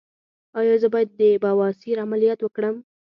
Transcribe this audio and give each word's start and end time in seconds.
ایا 0.59 0.75
زه 0.81 0.87
باید 0.93 1.09
د 1.19 1.21
بواسیر 1.43 1.97
عملیات 2.05 2.39
وکړم؟ 2.41 2.75